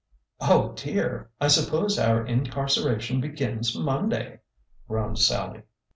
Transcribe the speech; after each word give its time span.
"Oh, 0.39 0.73
dear! 0.75 1.29
I 1.39 1.47
suppose 1.47 1.99
our 1.99 2.25
incarceration 2.25 3.21
begins 3.21 3.77
Mon 3.77 4.09
day!'' 4.09 4.39
groaned 4.89 5.19
Sallie. 5.19 5.61